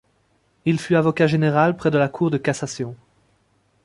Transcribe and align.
Il 0.65 0.79
fut 0.79 0.95
avocat 0.95 1.27
général 1.27 1.77
près 1.77 1.91
la 1.91 2.09
Cour 2.09 2.31
de 2.31 2.39
Cassation. 2.39 2.95